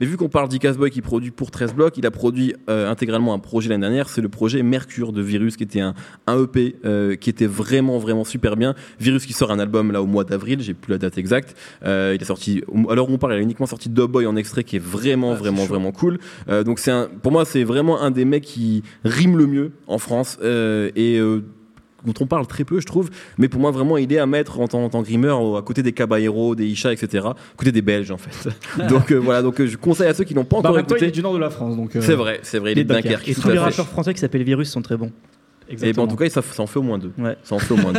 Mais 0.00 0.06
vu 0.06 0.16
qu'on 0.16 0.28
parle 0.28 0.48
d'Icasboy 0.48 0.90
qui 0.90 1.02
produit 1.02 1.30
pour 1.30 1.50
13 1.50 1.74
blocs, 1.74 1.96
il 1.98 2.06
a 2.06 2.10
produit 2.10 2.54
euh, 2.68 2.90
intégralement 2.90 3.34
un 3.34 3.38
projet 3.38 3.68
l'année 3.68 3.82
dernière, 3.82 4.08
c'est 4.08 4.22
le 4.22 4.28
projet 4.28 4.62
Mercure 4.62 5.12
de 5.12 5.20
Virus, 5.20 5.56
qui 5.56 5.64
était 5.64 5.80
un, 5.80 5.94
un 6.26 6.42
EP 6.42 6.76
euh, 6.84 7.16
qui 7.16 7.28
était 7.28 7.46
vraiment, 7.46 7.98
vraiment 7.98 8.24
super 8.24 8.56
bien. 8.56 8.74
Virus 8.98 9.26
qui 9.26 9.32
sort 9.32 9.50
un 9.50 9.58
album 9.58 9.92
là 9.92 10.02
au 10.02 10.06
mois 10.06 10.24
d'avril, 10.24 10.60
j'ai 10.60 10.74
plus 10.74 10.92
la 10.92 10.98
date 10.98 11.18
exacte. 11.18 11.56
Euh, 11.84 12.16
il 12.18 12.22
a 12.22 12.26
sorti, 12.26 12.62
alors 12.88 13.10
on 13.10 13.18
parle, 13.18 13.34
il 13.34 13.36
a 13.36 13.42
uniquement 13.42 13.66
sorti 13.66 13.88
Dub 13.88 14.10
Boy 14.10 14.26
en 14.26 14.36
extrait 14.36 14.64
qui 14.64 14.76
est 14.76 14.82
vraiment, 14.82 15.32
Ah, 15.32 15.36
vraiment, 15.36 15.64
vraiment 15.64 15.92
cool. 15.92 16.18
Euh, 16.48 16.64
donc 16.64 16.78
c'est 16.78 16.90
un, 16.90 17.08
pour 17.22 17.32
moi, 17.32 17.44
c'est 17.44 17.64
vraiment 17.64 18.00
un 18.00 18.10
des 18.10 18.24
mecs 18.24 18.44
qui 18.44 18.82
rime 19.04 19.36
le 19.36 19.46
mieux 19.46 19.72
en 19.86 19.98
France 19.98 20.38
euh, 20.42 20.90
et 20.96 21.18
euh, 21.18 21.44
dont 22.04 22.14
on 22.20 22.26
parle 22.26 22.46
très 22.46 22.64
peu, 22.64 22.80
je 22.80 22.86
trouve. 22.86 23.10
Mais 23.38 23.48
pour 23.48 23.60
moi, 23.60 23.70
vraiment, 23.70 23.96
il 23.96 24.12
est 24.12 24.18
à 24.18 24.26
mettre 24.26 24.60
en 24.60 24.68
tant, 24.68 24.84
en 24.84 24.88
tant 24.88 25.02
que 25.02 25.08
rimeur 25.08 25.40
au- 25.42 25.56
à 25.56 25.62
côté 25.62 25.82
des 25.82 25.92
Caballero, 25.92 26.54
des 26.54 26.66
Isha, 26.66 26.92
etc. 26.92 27.26
À 27.26 27.34
côté 27.56 27.72
des 27.72 27.82
Belges, 27.82 28.10
en 28.10 28.18
fait. 28.18 28.48
donc 28.88 29.10
euh, 29.12 29.16
voilà, 29.16 29.42
donc 29.42 29.60
euh, 29.60 29.66
je 29.66 29.76
conseille 29.76 30.08
à 30.08 30.14
ceux 30.14 30.24
qui 30.24 30.34
n'ont 30.34 30.44
pas 30.44 30.56
Bah, 30.60 30.68
en 30.68 30.72
encore 30.72 30.76
même 30.76 30.86
temps, 30.86 30.94
il 30.96 31.04
est 31.04 31.06
écouté. 31.08 31.16
du 31.20 31.22
nord 31.22 31.34
de 31.34 31.38
la 31.38 31.50
France, 31.50 31.76
donc. 31.76 31.96
euh, 31.96 32.00
C'est 32.02 32.14
vrai, 32.14 32.40
c'est 32.42 32.58
vrai, 32.58 32.72
il 32.72 32.78
est 32.78 32.84
de 32.84 32.92
Dunkerque. 32.92 33.28
Et 33.28 33.34
tous 33.34 33.48
les 33.48 33.58
rappeurs 33.58 33.86
français 33.88 34.14
qui 34.14 34.20
s'appellent 34.20 34.42
Virus 34.44 34.70
sont 34.70 34.82
très 34.82 34.96
bons. 34.96 35.10
Et 35.68 35.92
ben, 35.92 36.02
en 36.02 36.08
tout 36.08 36.16
cas, 36.16 36.28
ça, 36.28 36.42
ça 36.42 36.62
en 36.64 36.66
fait 36.66 36.80
au 36.80 36.82
moins 36.82 36.98
deux. 36.98 37.12
Ouais. 37.16 37.36
Ça 37.44 37.54
en 37.54 37.60
fait 37.60 37.72
au 37.72 37.76
moins 37.76 37.92
deux. 37.92 37.98